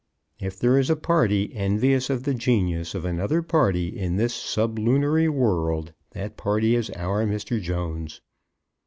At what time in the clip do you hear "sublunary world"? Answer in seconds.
4.33-5.93